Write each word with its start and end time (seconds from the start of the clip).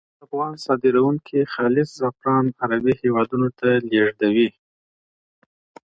څنګه 0.09 0.21
افغان 0.25 0.53
صادروونکي 0.65 1.39
خالص 1.53 1.89
زعفران 1.99 2.45
عربي 2.63 2.93
هیوادونو 3.01 3.47
ته 3.59 3.69
لیږدوي؟ 3.89 4.49